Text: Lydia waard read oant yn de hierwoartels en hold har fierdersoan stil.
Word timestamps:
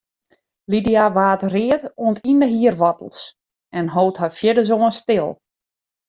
Lydia 0.71 1.03
waard 1.17 1.43
read 1.55 1.83
oant 2.05 2.19
yn 2.29 2.39
de 2.41 2.49
hierwoartels 2.53 3.19
en 3.77 3.85
hold 3.95 4.15
har 4.21 4.33
fierdersoan 4.39 4.93
stil. 5.01 5.29